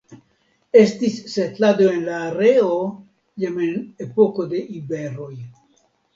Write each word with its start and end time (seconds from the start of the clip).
Estis 0.83 1.19
setlado 1.33 1.89
en 1.97 2.01
la 2.07 2.15
areo 2.29 2.79
jam 3.45 3.61
en 3.67 3.77
epoko 4.09 4.49
de 4.57 4.65
iberoj. 4.83 5.31